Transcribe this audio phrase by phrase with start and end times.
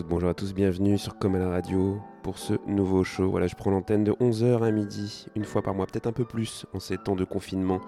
[0.00, 3.28] bonjour à tous, bienvenue sur Comme radio pour ce nouveau show.
[3.28, 6.24] Voilà, je prends l'antenne de 11h à midi, une fois par mois, peut-être un peu
[6.24, 7.80] plus en ces temps de confinement.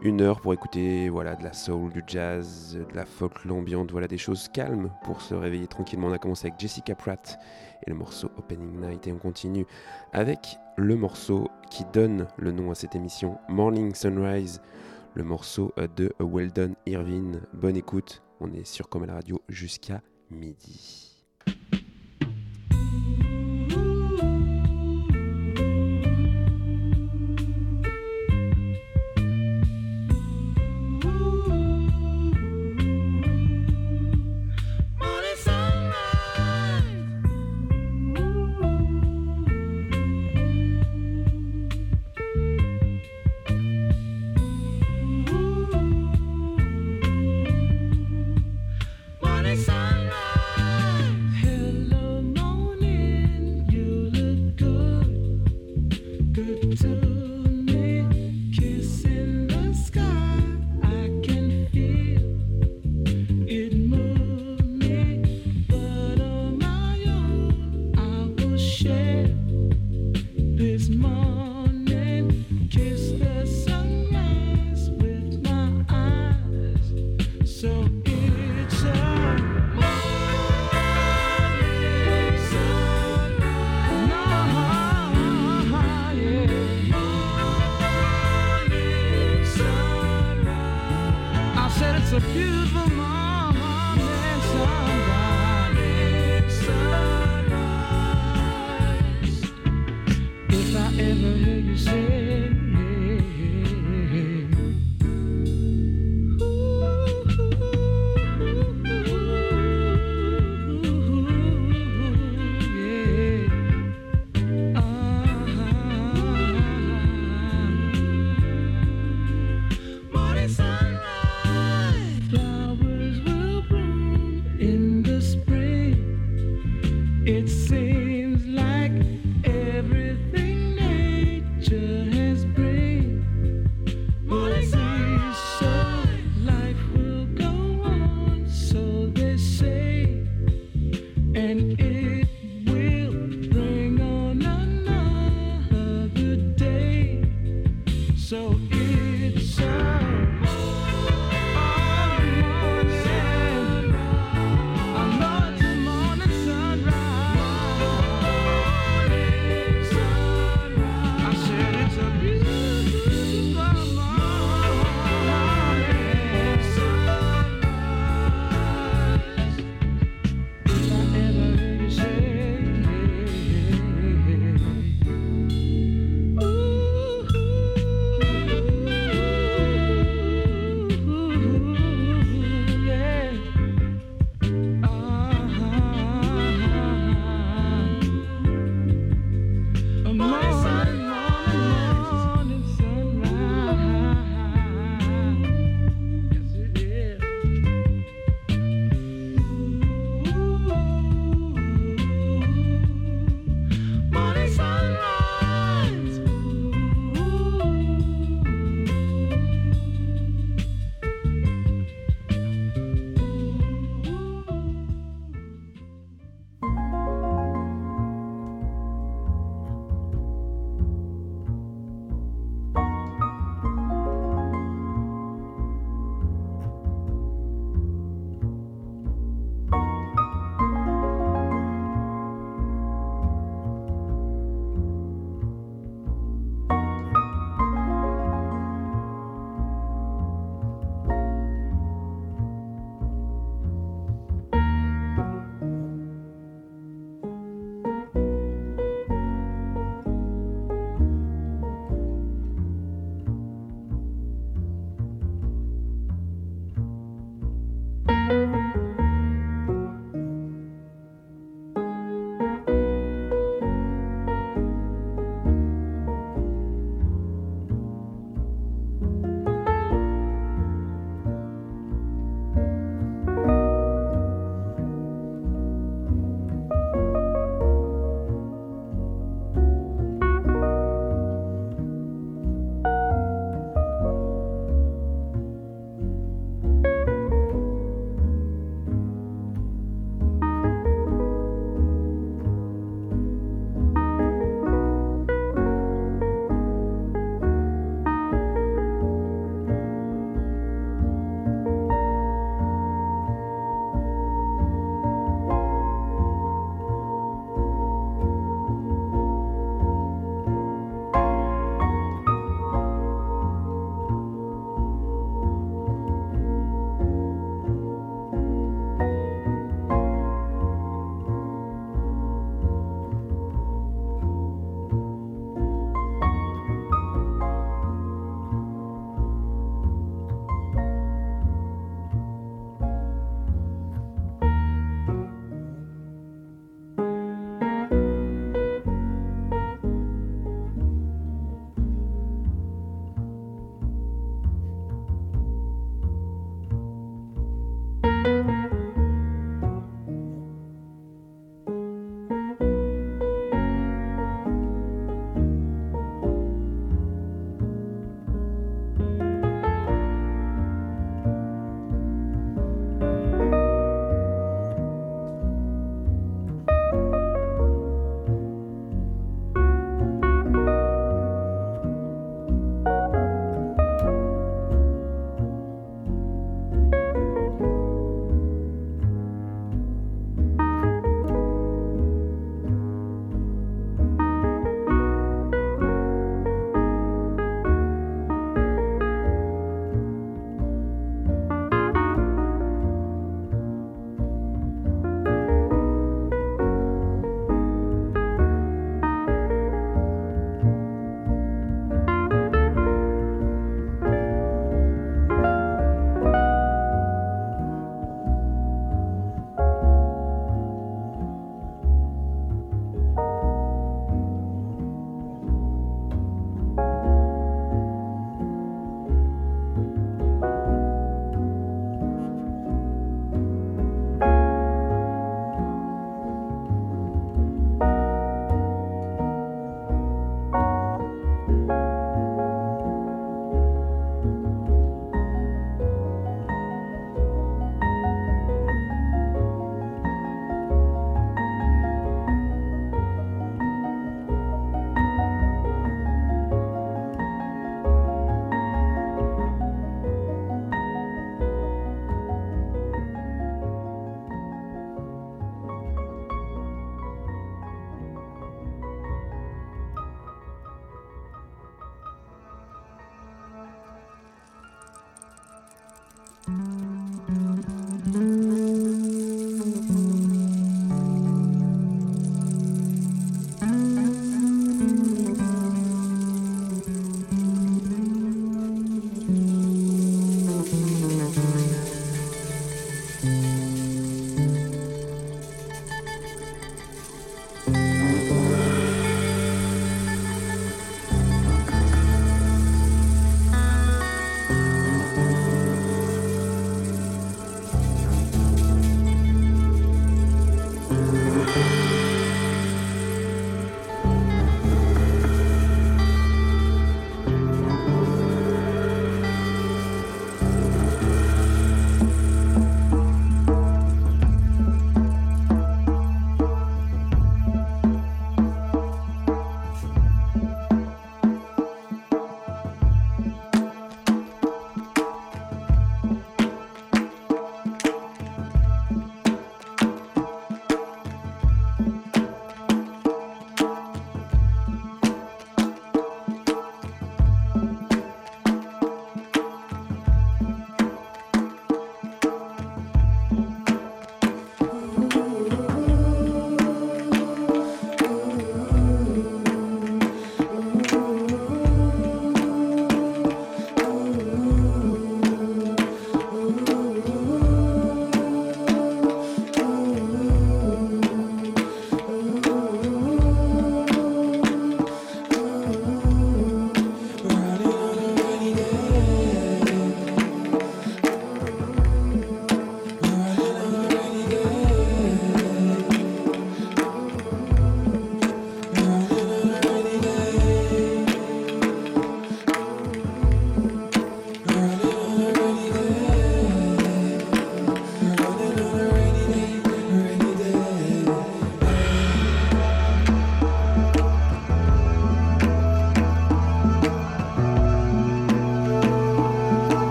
[0.00, 4.08] Une heure pour écouter voilà, de la soul, du jazz, de la folk, l'ambiante, voilà
[4.08, 6.06] des choses calmes pour se réveiller tranquillement.
[6.06, 7.38] On a commencé avec Jessica Pratt
[7.86, 9.66] et le morceau Opening Night et on continue
[10.12, 14.62] avec le morceau qui donne le nom à cette émission, Morning Sunrise,
[15.14, 17.42] le morceau de Weldon Irvine.
[17.52, 21.07] Bonne écoute, on est sur Comme radio jusqu'à midi.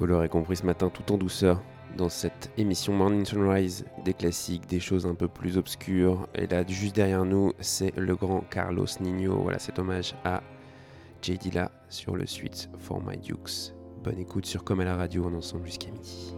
[0.00, 1.60] Vous l'aurez compris ce matin tout en douceur
[1.98, 6.26] dans cette émission Morning Sunrise, des classiques, des choses un peu plus obscures.
[6.34, 9.42] Et là, juste derrière nous, c'est le grand Carlos Nino.
[9.42, 10.42] Voilà cet hommage à
[11.20, 11.36] J.
[11.36, 13.74] Dilla sur le suite For My Dukes.
[14.02, 16.34] Bonne écoute sur Comme à la radio, on ensemble jusqu'à midi.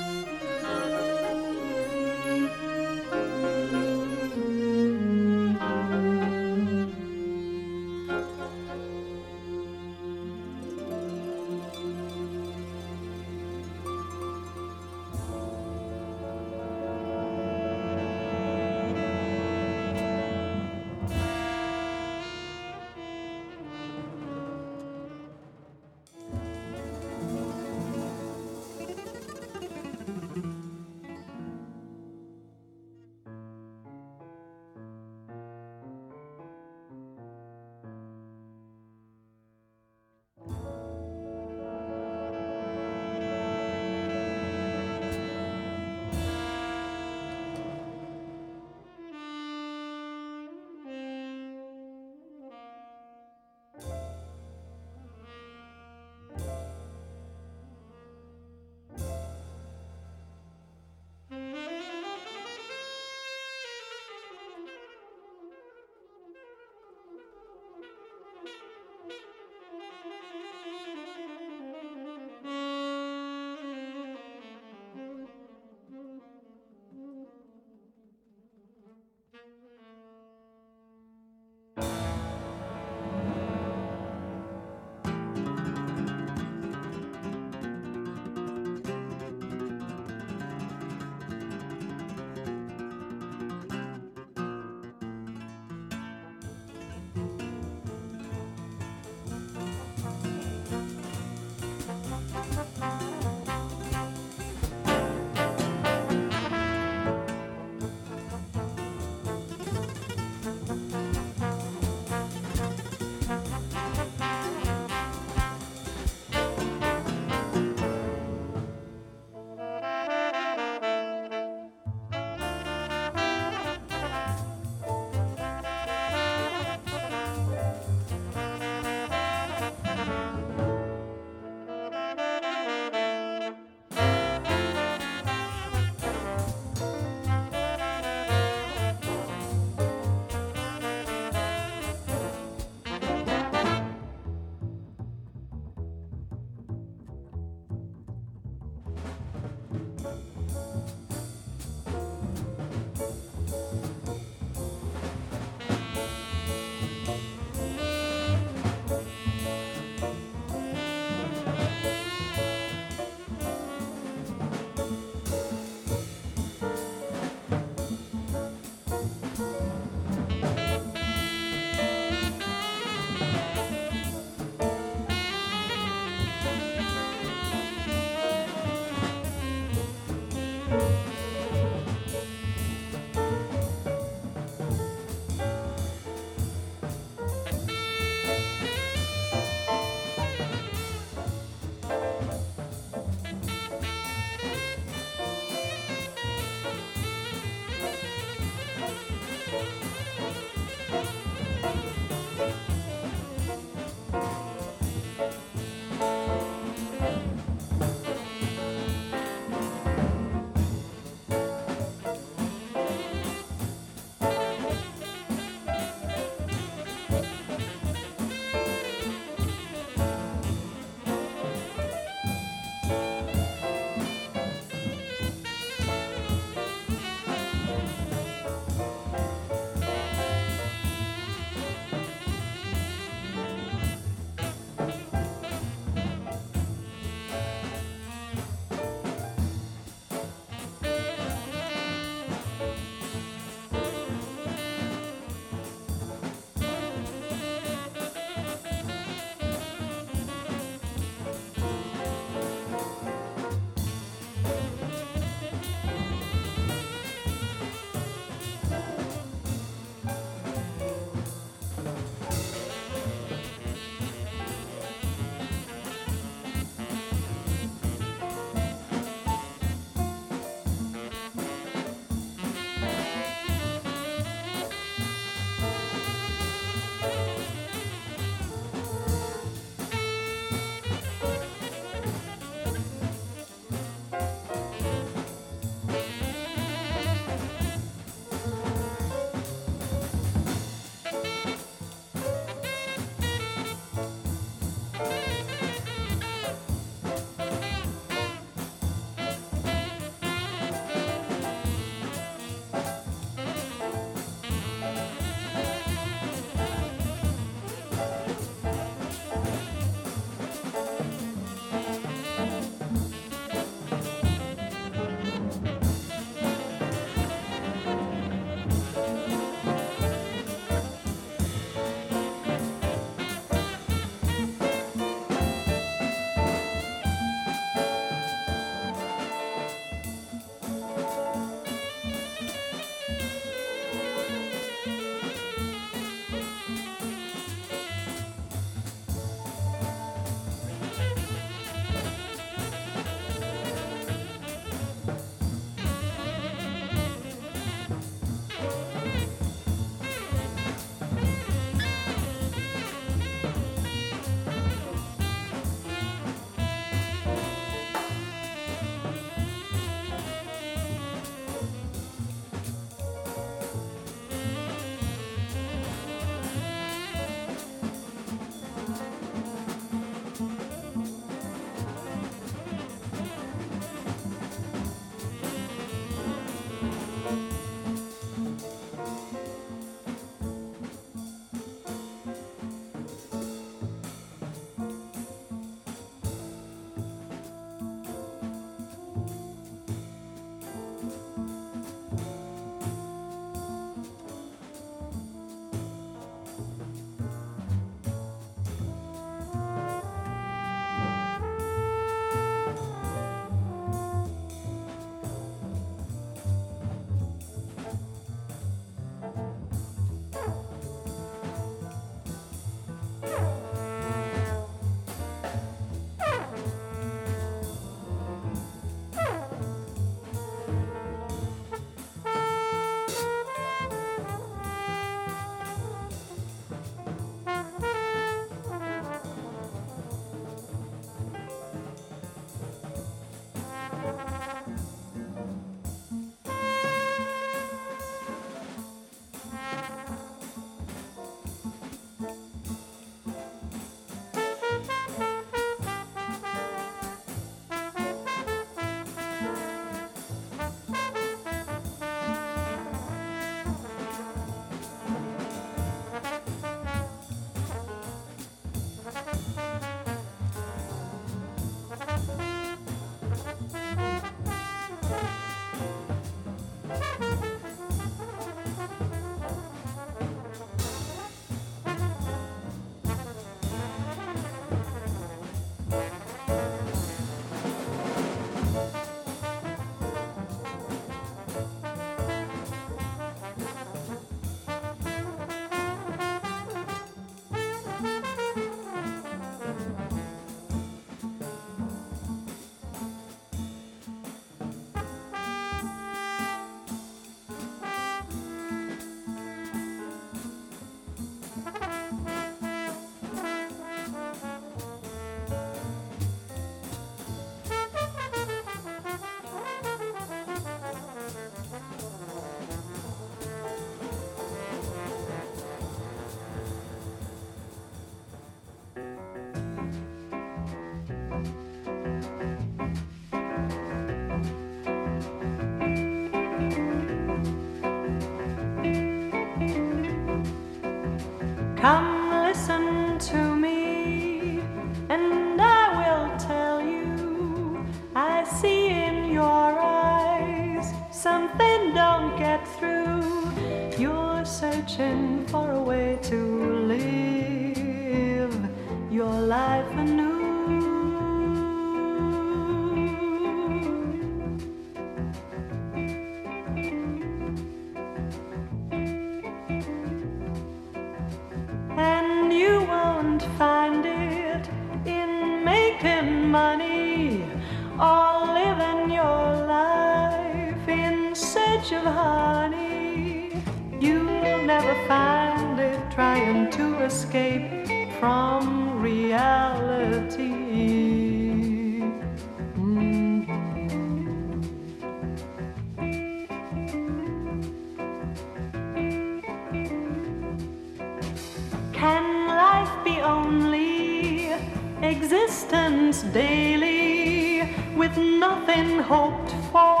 [595.12, 600.00] existence daily with nothing hoped for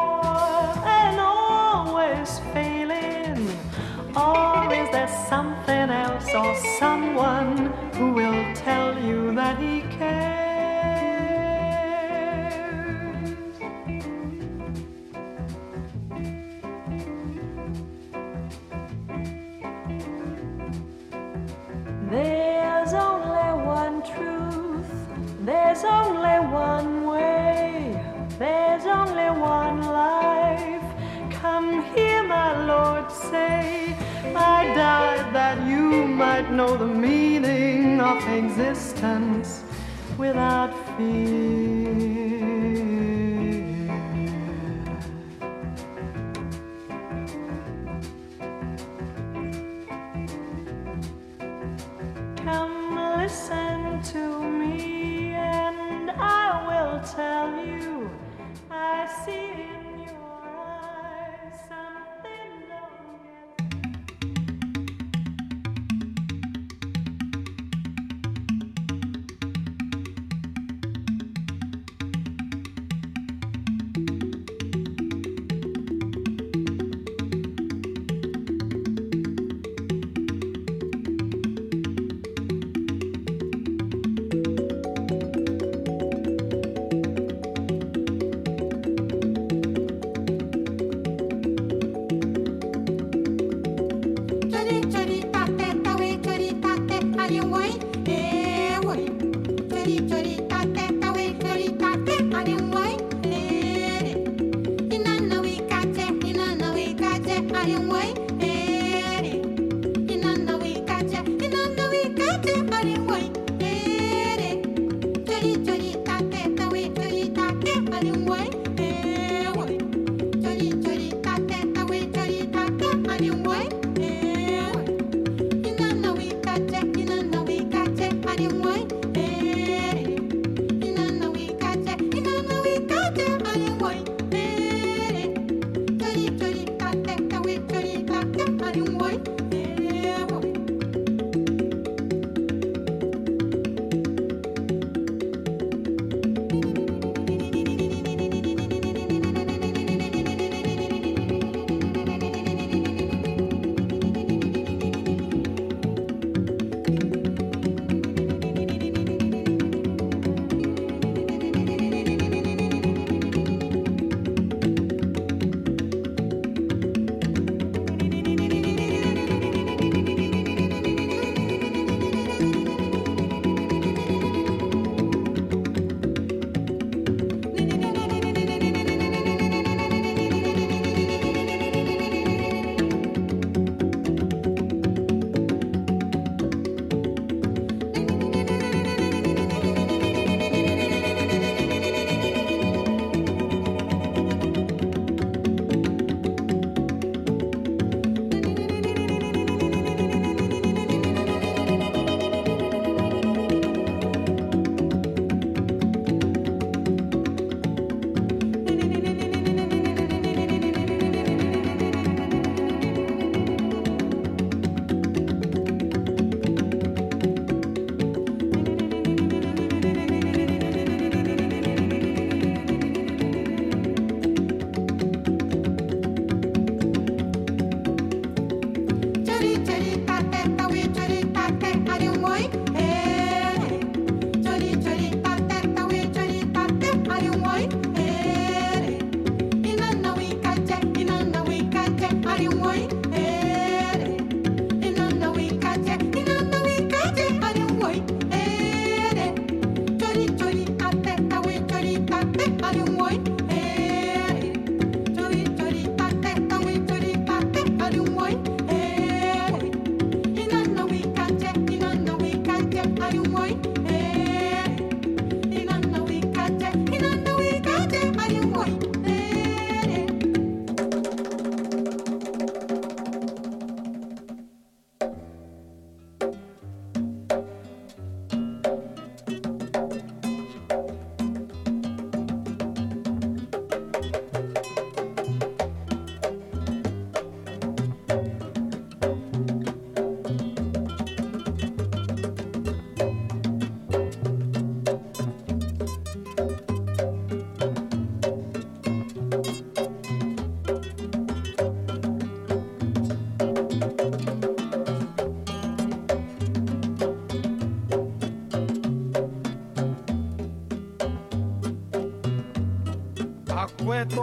[0.86, 3.38] and always failing.
[4.16, 10.31] Or is there something else or someone who will tell you that he cares?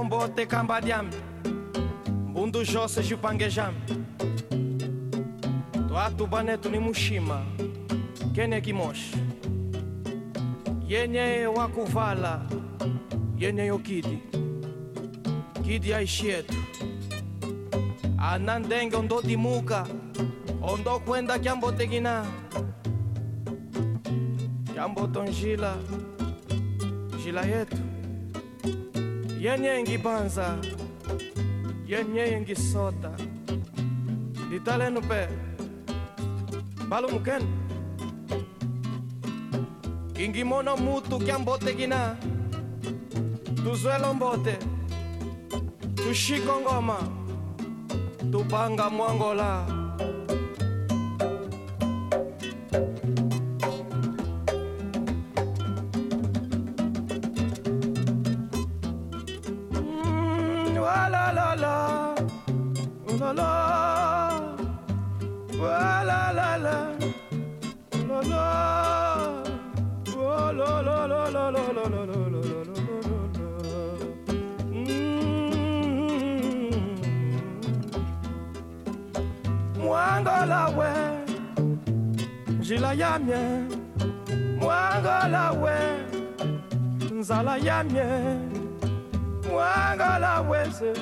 [0.09, 1.09] mbote kambadiam
[2.29, 3.73] mbundu jose jipangejam
[5.87, 7.45] twatu banetu ni mushima.
[8.35, 9.17] Kene kimoshi
[10.87, 12.41] yenye wakuvala
[13.37, 14.19] yenyeyo kidi.
[15.65, 16.55] Kidi aishi yetu.
[18.17, 19.87] Ana ndenge ondotimuka
[20.61, 22.25] ondokwenda kyambotekina
[24.73, 25.75] kyamboto njila
[27.19, 27.77] njila yetu
[29.39, 30.57] yenye ngibanza
[31.87, 33.11] yenye ngisota
[34.49, 35.27] ditalenu pe
[36.89, 37.47] balumukenu
[40.23, 42.15] ingimono mutu kyambotegina
[43.63, 44.57] tuzwelo mbote.
[45.95, 46.97] Tushiko ngoma
[48.31, 49.65] tupanga mwangola
[80.49, 80.89] Mwangola we,
[82.59, 83.41] njila yamye,
[84.59, 85.75] mwangola we,
[87.19, 88.05] nzala yamye
[89.51, 90.93] mwangala wese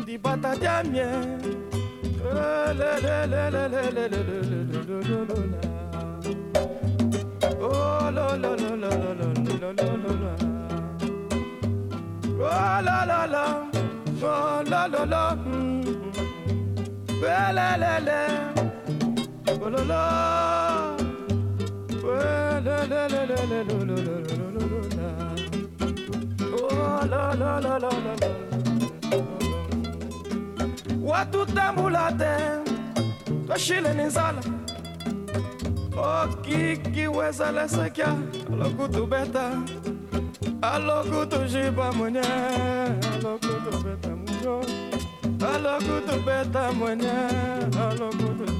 [0.00, 1.06] ndibata jamye
[31.04, 32.32] watutambula te
[33.46, 34.42] twashile ni nzala
[36.22, 38.08] okikiwezelesekya
[38.52, 39.50] alokutubeta
[40.62, 42.20] alokutujiba mwenye
[43.14, 44.08] alokutubeta
[45.44, 47.10] alokutu beta mwenye
[47.90, 48.52] alokutu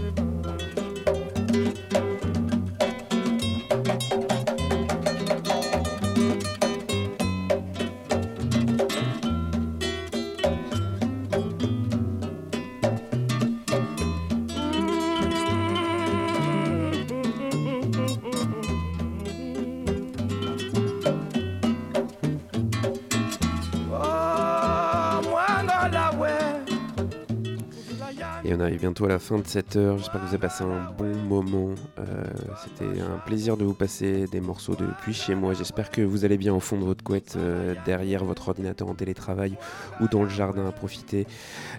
[29.05, 29.99] à la fin de cette heure.
[29.99, 31.75] J'espère que vous avez passé un bon moment.
[31.99, 32.25] Euh,
[32.65, 35.53] C'était un plaisir de vous passer des morceaux depuis chez moi.
[35.53, 38.95] J'espère que vous allez bien au fond de votre couette, euh, derrière votre ordinateur en
[38.95, 39.57] télétravail
[40.01, 41.27] ou dans le jardin à profiter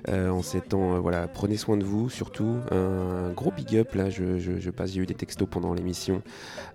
[0.10, 1.00] euh, en ces temps.
[1.02, 2.58] voilà, prenez soin de vous surtout.
[2.72, 4.10] Un gros big up là.
[4.12, 4.92] Je, je- je passe.
[4.92, 6.22] J'ai eu des textos pendant l'émission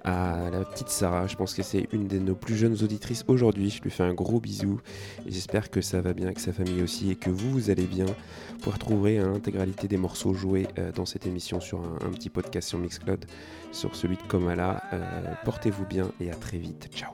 [0.04, 1.28] à la petite Sarah.
[1.28, 3.70] Je pense que c'est une de nos plus jeunes auditrices aujourd'hui.
[3.70, 4.80] Je lui fais un gros bisou
[5.26, 8.06] j'espère que ça va bien avec sa famille aussi et que vous vous allez bien.
[8.64, 12.78] Vous retrouver l'intégralité des morceaux joués euh, dans cette émission sur un, petit podcast sur
[12.78, 13.24] Mixcloud,
[13.72, 14.82] sur celui de Komala.
[14.92, 15.00] Euh,
[15.44, 16.88] Portez-vous bien et à très vite.
[16.94, 17.12] Ciao.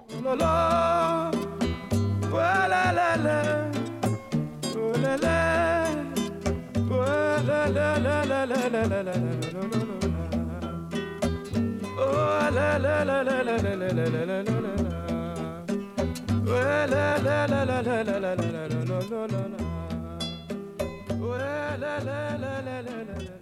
[19.10, 19.26] oh oh
[19.60, 19.67] oh
[21.20, 23.37] ولا لا لا لا لا لا, لا, لا